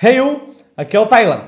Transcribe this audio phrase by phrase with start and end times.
[0.00, 0.18] Hey
[0.76, 1.42] aqui é o Tailan.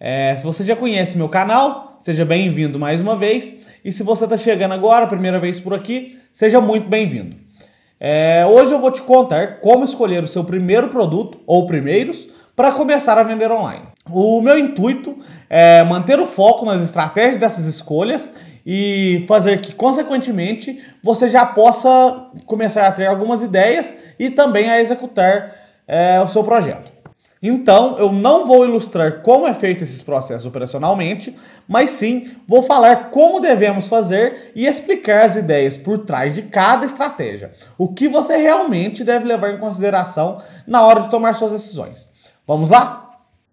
[0.00, 3.66] É, se você já conhece meu canal, seja bem-vindo mais uma vez.
[3.84, 7.36] E se você está chegando agora, primeira vez por aqui, seja muito bem-vindo.
[8.00, 12.72] É, hoje eu vou te contar como escolher o seu primeiro produto ou primeiros para
[12.72, 13.84] começar a vender online.
[14.10, 15.14] O meu intuito
[15.50, 18.32] é manter o foco nas estratégias dessas escolhas
[18.64, 24.80] e fazer que, consequentemente, você já possa começar a ter algumas ideias e também a
[24.80, 25.54] executar
[25.86, 27.01] é, o seu projeto.
[27.42, 31.34] Então, eu não vou ilustrar como é feito esses processos operacionalmente,
[31.66, 36.86] mas sim vou falar como devemos fazer e explicar as ideias por trás de cada
[36.86, 37.50] estratégia.
[37.76, 42.08] O que você realmente deve levar em consideração na hora de tomar suas decisões.
[42.46, 43.10] Vamos lá?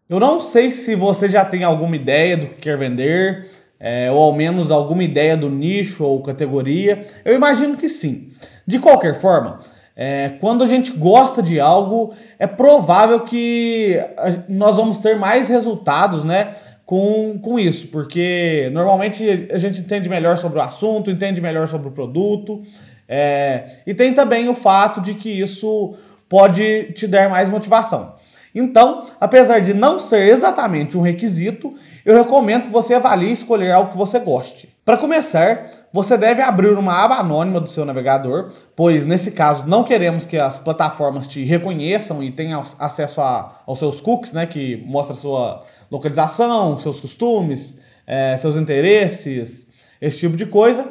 [0.07, 3.49] Eu não sei se você já tem alguma ideia do que quer vender,
[3.79, 7.05] é, ou ao menos alguma ideia do nicho ou categoria.
[7.23, 8.31] Eu imagino que sim.
[8.67, 9.59] De qualquer forma,
[10.01, 13.99] é, quando a gente gosta de algo, é provável que
[14.47, 16.53] nós vamos ter mais resultados, né?
[16.85, 21.89] Com, com isso, porque normalmente a gente entende melhor sobre o assunto, entende melhor sobre
[21.89, 22.63] o produto,
[23.09, 25.95] é, e tem também o fato de que isso
[26.29, 28.15] pode te dar mais motivação.
[28.55, 33.91] Então, apesar de não ser exatamente um requisito, eu recomendo que você avalie escolher algo
[33.91, 34.69] que você goste.
[34.89, 39.83] Para começar, você deve abrir uma aba anônima do seu navegador, pois nesse caso não
[39.83, 44.77] queremos que as plataformas te reconheçam e tenham acesso a, aos seus cookies, né, que
[44.87, 49.67] mostra sua localização, seus costumes, é, seus interesses,
[50.01, 50.87] esse tipo de coisa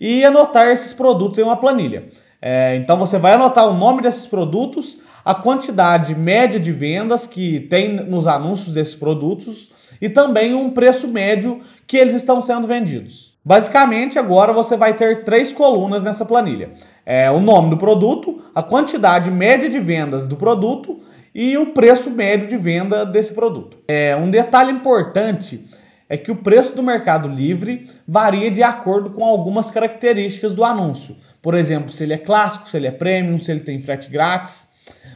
[0.00, 2.04] e anotar esses produtos em uma planilha.
[2.40, 7.58] É, então você vai anotar o nome desses produtos, a quantidade média de vendas que
[7.58, 13.34] tem nos anúncios desses produtos e também um preço médio que eles estão sendo vendidos.
[13.44, 16.70] Basicamente, agora você vai ter três colunas nessa planilha:
[17.04, 21.00] é, o nome do produto, a quantidade média de vendas do produto
[21.34, 23.78] e o preço médio de venda desse produto.
[23.88, 25.66] É, um detalhe importante
[26.08, 31.16] é que o preço do Mercado Livre varia de acordo com algumas características do anúncio.
[31.42, 34.68] Por exemplo, se ele é clássico, se ele é premium, se ele tem frete grátis.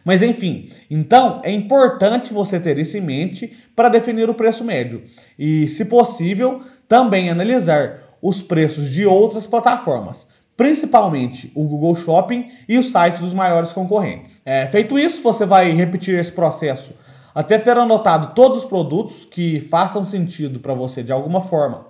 [0.04, 5.04] Mas enfim, então é importante você ter isso em mente para definir o preço médio
[5.38, 10.28] e, se possível, também analisar os preços de outras plataformas
[10.58, 14.42] principalmente o Google Shopping e o site dos maiores concorrentes.
[14.44, 16.98] É, feito isso, você vai repetir esse processo
[17.32, 21.86] até ter anotado todos os produtos que façam sentido para você de alguma forma.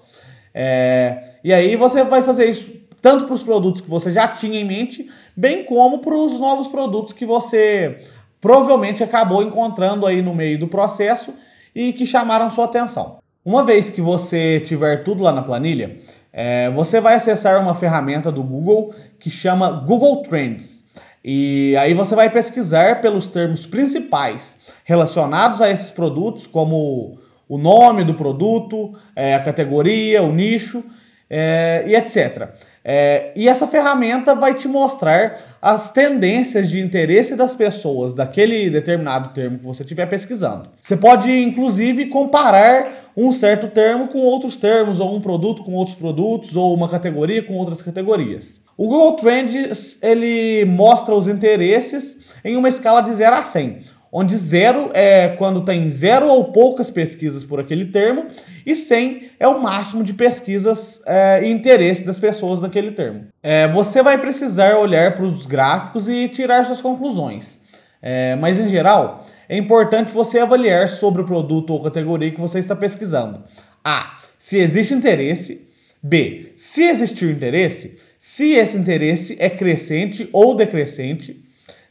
[0.52, 2.70] É, e aí você vai fazer isso
[3.00, 6.68] tanto para os produtos que você já tinha em mente, bem como para os novos
[6.68, 7.96] produtos que você
[8.38, 11.32] provavelmente acabou encontrando aí no meio do processo
[11.74, 13.16] e que chamaram sua atenção.
[13.42, 15.96] Uma vez que você tiver tudo lá na planilha,
[16.40, 20.88] é, você vai acessar uma ferramenta do Google que chama Google Trends.
[21.24, 27.18] E aí você vai pesquisar pelos termos principais relacionados a esses produtos, como
[27.48, 30.84] o nome do produto, é, a categoria, o nicho
[31.28, 32.50] é, e etc.
[32.90, 39.34] É, e essa ferramenta vai te mostrar as tendências de interesse das pessoas daquele determinado
[39.34, 40.70] termo que você estiver pesquisando.
[40.80, 45.98] Você pode, inclusive, comparar um certo termo com outros termos, ou um produto com outros
[45.98, 48.58] produtos, ou uma categoria com outras categorias.
[48.74, 54.36] O Google Trends ele mostra os interesses em uma escala de 0 a 100 onde
[54.36, 58.26] zero é quando tem zero ou poucas pesquisas por aquele termo,
[58.64, 63.26] e 100 é o máximo de pesquisas é, e interesse das pessoas naquele termo.
[63.42, 67.60] É, você vai precisar olhar para os gráficos e tirar suas conclusões,
[68.02, 72.58] é, mas em geral é importante você avaliar sobre o produto ou categoria que você
[72.58, 73.42] está pesquisando.
[73.82, 74.18] A.
[74.36, 75.68] Se existe interesse.
[76.02, 76.52] B.
[76.54, 81.42] Se existir interesse, se esse interesse é crescente ou decrescente.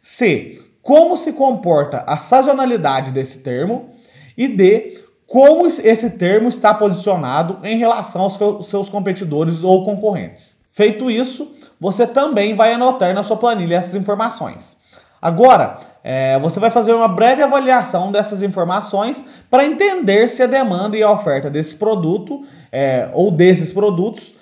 [0.02, 0.60] C.
[0.88, 3.90] Como se comporta a sazonalidade desse termo.
[4.38, 5.04] E D.
[5.26, 10.56] Como esse termo está posicionado em relação aos seus competidores ou concorrentes.
[10.70, 14.78] Feito isso, você também vai anotar na sua planilha essas informações.
[15.22, 20.96] Agora, é, você vai fazer uma breve avaliação dessas informações para entender se a demanda
[20.96, 24.36] e a oferta desse produto é, ou desses produtos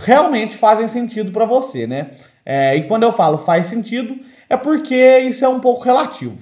[0.00, 2.10] realmente fazem sentido para você, né?
[2.44, 4.16] É, e quando eu falo faz sentido,
[4.52, 6.36] é porque isso é um pouco relativo.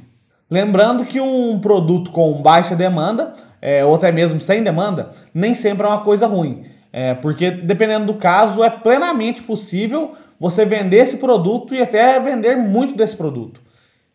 [0.50, 5.86] Lembrando que um produto com baixa demanda, é, ou até mesmo sem demanda, nem sempre
[5.86, 6.64] é uma coisa ruim.
[6.92, 12.56] É, porque dependendo do caso, é plenamente possível você vender esse produto e até vender
[12.56, 13.60] muito desse produto.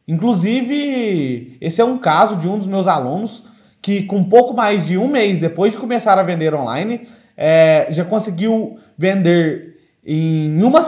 [0.05, 3.45] Inclusive, esse é um caso de um dos meus alunos
[3.81, 7.07] que, com pouco mais de um mês depois de começar a vender online,
[7.37, 10.81] é, já conseguiu vender em uma,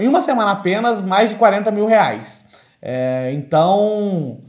[0.00, 2.43] em uma semana apenas mais de 40 mil reais.
[2.86, 4.42] É, então,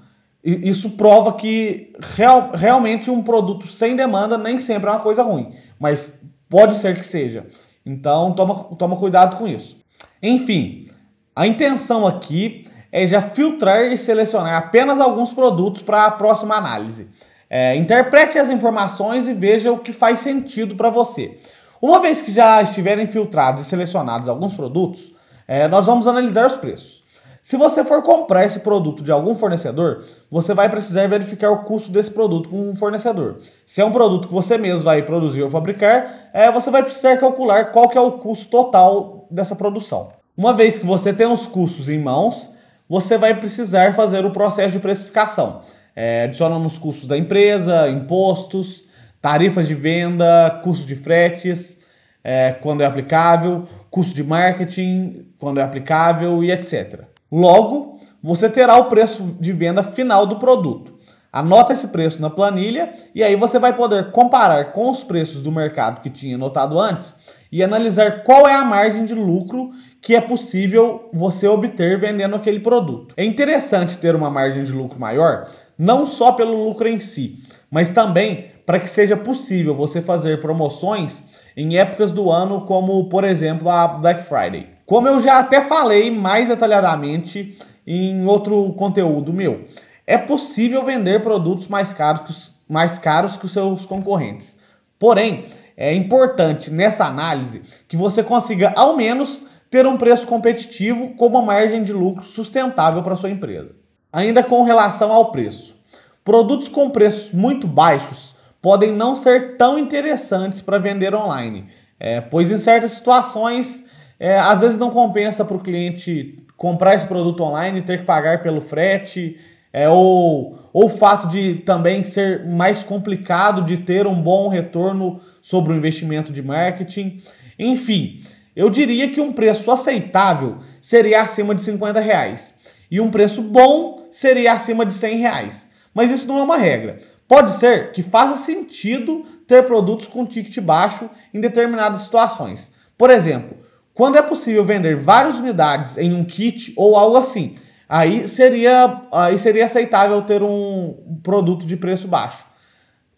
[0.43, 5.53] isso prova que real, realmente um produto sem demanda nem sempre é uma coisa ruim,
[5.79, 7.47] mas pode ser que seja.
[7.85, 9.77] Então, toma, toma cuidado com isso.
[10.21, 10.85] Enfim,
[11.33, 17.07] a intenção aqui é já filtrar e selecionar apenas alguns produtos para a próxima análise.
[17.49, 21.37] É, interprete as informações e veja o que faz sentido para você.
[21.81, 25.13] Uma vez que já estiverem filtrados e selecionados alguns produtos,
[25.47, 27.04] é, nós vamos analisar os preços.
[27.45, 31.91] Se você for comprar esse produto de algum fornecedor, você vai precisar verificar o custo
[31.91, 33.37] desse produto com um fornecedor.
[33.67, 37.17] Se é um produto que você mesmo vai produzir ou fabricar, é, você vai precisar
[37.17, 40.09] calcular qual que é o custo total dessa produção.
[40.35, 42.49] Uma vez que você tem os custos em mãos,
[42.89, 45.61] você vai precisar fazer o processo de precificação,
[45.95, 48.85] é, adicionando os custos da empresa, impostos,
[49.21, 51.77] tarifas de venda, custo de fretes,
[52.23, 57.13] é, quando é aplicável, custo de marketing, quando é aplicável e etc.
[57.35, 60.93] Logo, você terá o preço de venda final do produto.
[61.33, 65.51] Anota esse preço na planilha e aí você vai poder comparar com os preços do
[65.51, 67.13] mercado que tinha notado antes
[67.51, 69.71] e analisar qual é a margem de lucro
[70.01, 73.13] que é possível você obter vendendo aquele produto.
[73.17, 77.89] É interessante ter uma margem de lucro maior, não só pelo lucro em si, mas
[77.89, 81.25] também para que seja possível você fazer promoções
[81.57, 84.74] em épocas do ano, como por exemplo a Black Friday.
[84.85, 89.65] Como eu já até falei mais detalhadamente em outro conteúdo meu,
[90.05, 94.57] é possível vender produtos mais caros, mais caros que os seus concorrentes.
[94.99, 95.45] Porém,
[95.75, 101.41] é importante nessa análise que você consiga ao menos ter um preço competitivo com uma
[101.41, 103.75] margem de lucro sustentável para sua empresa.
[104.13, 105.75] Ainda com relação ao preço,
[106.23, 111.67] produtos com preços muito baixos podem não ser tão interessantes para vender online,
[111.99, 113.83] é, pois em certas situações
[114.19, 118.41] é, às vezes não compensa para o cliente comprar esse produto online ter que pagar
[118.41, 119.37] pelo frete,
[119.73, 125.19] é, ou, ou o fato de também ser mais complicado de ter um bom retorno
[125.41, 127.21] sobre o investimento de marketing.
[127.59, 128.21] Enfim,
[128.55, 132.55] eu diria que um preço aceitável seria acima de 50 reais
[132.89, 135.67] e um preço bom seria acima de 100 reais.
[135.93, 136.99] Mas isso não é uma regra.
[137.27, 142.71] Pode ser que faça sentido ter produtos com ticket baixo em determinadas situações.
[142.97, 143.57] Por exemplo,
[143.95, 147.55] quando é possível vender várias unidades em um kit ou algo assim,
[147.87, 152.45] aí seria, aí seria aceitável ter um produto de preço baixo.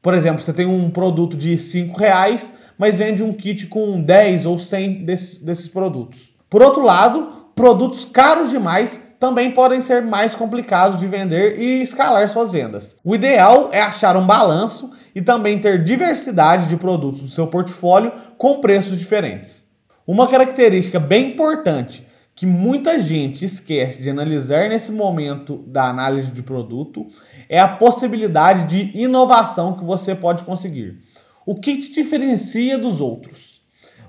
[0.04, 4.46] Por exemplo, você tem um produto de 5 reais, mas vende um kit com 10
[4.46, 6.36] ou 100 desses, desses produtos.
[6.48, 12.30] Por outro lado, produtos caros demais também podem ser mais complicados de vender e escalar
[12.30, 12.96] suas vendas.
[13.04, 18.12] O ideal é achar um balanço e também ter diversidade de produtos no seu portfólio
[18.38, 19.67] com preços diferentes.
[20.08, 26.42] Uma característica bem importante que muita gente esquece de analisar nesse momento da análise de
[26.42, 27.06] produto
[27.50, 31.02] é a possibilidade de inovação que você pode conseguir.
[31.46, 33.62] O que te diferencia dos outros?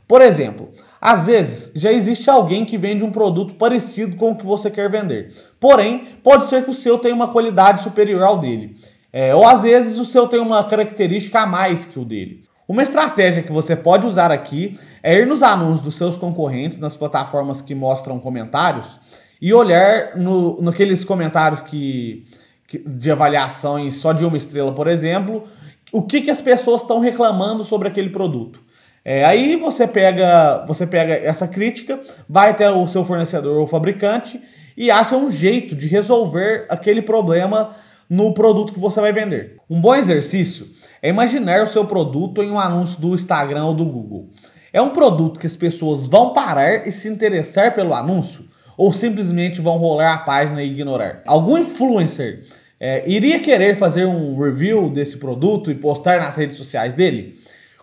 [0.07, 4.47] Por exemplo, às vezes já existe alguém que vende um produto parecido com o que
[4.47, 8.77] você quer vender, porém pode ser que o seu tenha uma qualidade superior ao dele,
[9.13, 12.48] é, ou às vezes o seu tem uma característica a mais que o dele.
[12.69, 16.95] Uma estratégia que você pode usar aqui é ir nos anúncios dos seus concorrentes, nas
[16.95, 19.01] plataformas que mostram comentários,
[19.41, 22.27] e olhar no, naqueles comentários que,
[22.67, 25.49] que, de avaliações só de uma estrela, por exemplo,
[25.91, 28.61] o que, que as pessoas estão reclamando sobre aquele produto.
[29.03, 31.99] É, aí você pega, você pega essa crítica,
[32.29, 34.39] vai até o seu fornecedor ou fabricante
[34.77, 37.71] e acha um jeito de resolver aquele problema
[38.09, 39.57] no produto que você vai vender.
[39.69, 40.67] Um bom exercício
[41.03, 44.31] é imaginar o seu produto em um anúncio do Instagram ou do Google.
[44.73, 49.61] É um produto que as pessoas vão parar e se interessar pelo anúncio ou simplesmente
[49.61, 51.23] vão rolar a página e ignorar?
[51.27, 52.45] Algum influencer
[52.79, 57.39] é, iria querer fazer um review desse produto e postar nas redes sociais dele?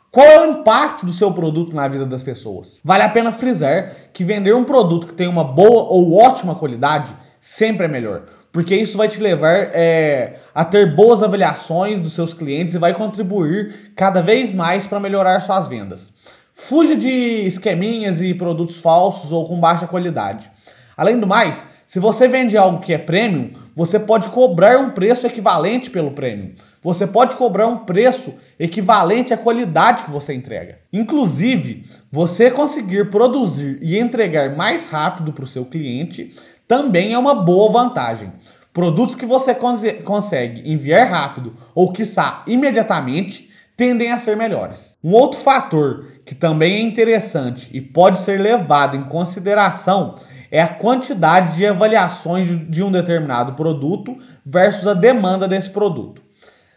[0.10, 2.80] Qual é o impacto do seu produto na vida das pessoas?
[2.82, 7.14] Vale a pena frisar que vender um produto que tem uma boa ou ótima qualidade
[7.42, 8.24] sempre é melhor,
[8.56, 12.94] porque isso vai te levar é, a ter boas avaliações dos seus clientes e vai
[12.94, 16.14] contribuir cada vez mais para melhorar suas vendas.
[16.54, 17.10] Fuja de
[17.46, 20.50] esqueminhas e produtos falsos ou com baixa qualidade.
[20.96, 25.28] Além do mais, se você vende algo que é premium, você pode cobrar um preço
[25.28, 26.54] equivalente pelo premium.
[26.82, 30.80] Você pode cobrar um preço equivalente à qualidade que você entrega.
[30.94, 36.34] Inclusive, você conseguir produzir e entregar mais rápido para o seu cliente
[36.68, 38.32] também é uma boa vantagem.
[38.74, 39.56] Produtos que você
[40.04, 44.98] consegue enviar rápido ou quiçá imediatamente tendem a ser melhores.
[45.04, 50.16] Um outro fator que também é interessante e pode ser levado em consideração
[50.52, 56.25] é a quantidade de avaliações de um determinado produto versus a demanda desse produto.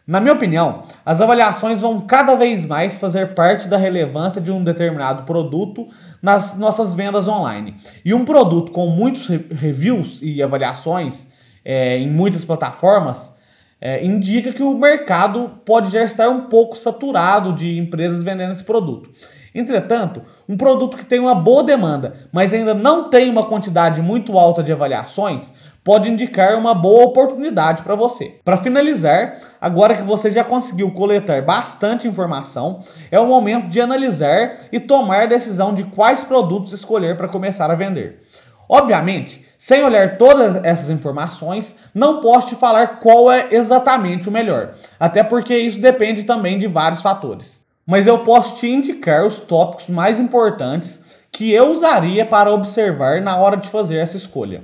[0.09, 4.65] Na minha opinião, as avaliações vão cada vez mais fazer parte da relevância de um
[4.65, 5.87] determinado produto
[6.23, 7.77] nas nossas vendas online.
[8.03, 11.29] E um produto com muitos reviews e avaliações
[11.63, 13.37] é, em muitas plataformas
[13.79, 18.65] é, indica que o mercado pode já estar um pouco saturado de empresas vendendo esse
[18.65, 19.11] produto.
[19.55, 24.39] Entretanto, um produto que tem uma boa demanda, mas ainda não tem uma quantidade muito
[24.39, 25.53] alta de avaliações,
[25.89, 28.41] pode indicar uma boa oportunidade para você.
[28.45, 34.53] Para finalizar, agora que você já conseguiu coletar bastante informação, é o momento de analisar
[34.71, 38.21] e tomar a decisão de quais produtos escolher para começar a vender.
[38.69, 44.75] Obviamente, sem olhar todas essas informações, não posso te falar qual é exatamente o melhor,
[45.01, 47.58] até porque isso depende também de vários fatores.
[47.91, 51.03] Mas eu posso te indicar os tópicos mais importantes
[51.33, 54.63] que eu usaria para observar na hora de fazer essa escolha.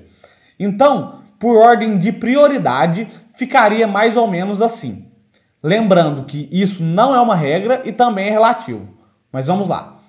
[0.61, 5.07] Então, por ordem de prioridade, ficaria mais ou menos assim.
[5.62, 8.93] Lembrando que isso não é uma regra e também é relativo.
[9.33, 10.00] Mas vamos lá.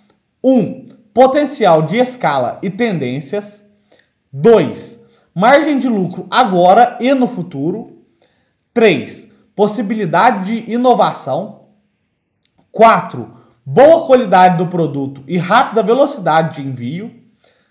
[0.44, 0.54] 1.
[0.54, 3.64] Um, potencial de escala e tendências.
[4.34, 5.00] 2.
[5.34, 7.98] Margem de lucro agora e no futuro.
[8.74, 9.32] 3.
[9.56, 11.65] Possibilidade de inovação.
[12.76, 13.32] 4.
[13.66, 17.10] Boa qualidade do produto e rápida velocidade de envio.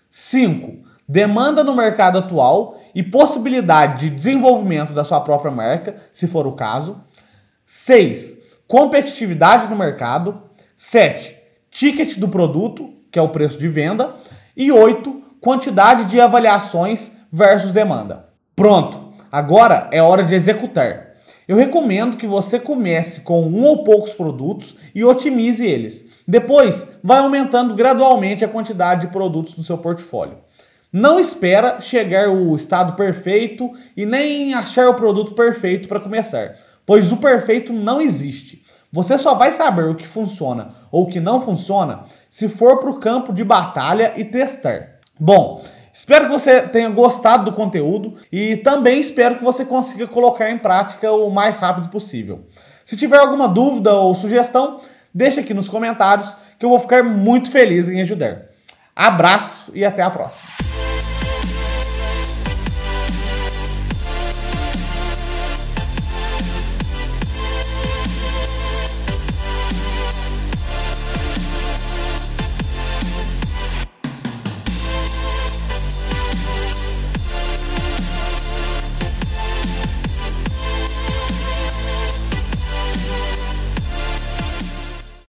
[0.09, 0.79] 5.
[1.07, 6.53] Demanda no mercado atual e possibilidade de desenvolvimento da sua própria marca, se for o
[6.53, 6.99] caso.
[7.67, 8.39] 6.
[8.67, 10.41] Competitividade no mercado.
[10.75, 11.37] 7.
[11.69, 14.15] Ticket do produto, que é o preço de venda.
[14.57, 18.29] E 8 quantidade de avaliações versus demanda.
[18.55, 21.04] Pronto, agora é hora de executar.
[21.47, 26.23] Eu recomendo que você comece com um ou poucos produtos e otimize eles.
[26.27, 30.37] Depois, vai aumentando gradualmente a quantidade de produtos no seu portfólio.
[30.91, 37.11] Não espera chegar o estado perfeito e nem achar o produto perfeito para começar, pois
[37.11, 38.63] o perfeito não existe.
[38.91, 42.89] Você só vai saber o que funciona ou o que não funciona se for para
[42.89, 44.95] o campo de batalha e testar.
[45.19, 45.61] Bom,
[45.95, 50.57] espero que você tenha gostado do conteúdo e também espero que você consiga colocar em
[50.57, 52.45] prática o mais rápido possível.
[52.83, 54.81] Se tiver alguma dúvida ou sugestão,
[55.13, 58.47] deixa aqui nos comentários que eu vou ficar muito feliz em ajudar.
[58.93, 60.64] Abraço e até a próxima.